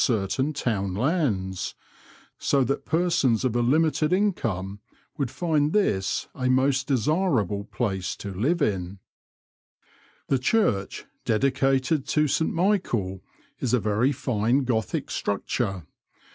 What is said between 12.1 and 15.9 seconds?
St Michael, is a very fine Gothic structure.